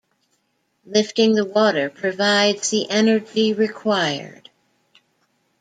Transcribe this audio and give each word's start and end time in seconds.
Lifting 0.83 1.35
the 1.35 1.45
water 1.45 1.91
provides 1.91 2.71
the 2.71 2.89
energy 2.89 3.53
required. 3.53 4.49